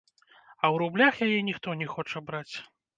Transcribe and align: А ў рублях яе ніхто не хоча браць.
А 0.19 0.65
ў 0.69 0.71
рублях 0.83 1.13
яе 1.27 1.37
ніхто 1.53 1.79
не 1.85 1.93
хоча 1.95 2.27
браць. 2.29 2.55